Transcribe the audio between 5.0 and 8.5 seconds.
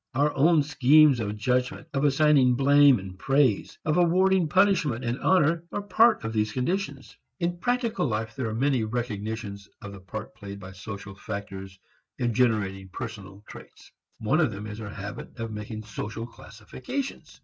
and honor, are part of these conditions. In practical life, there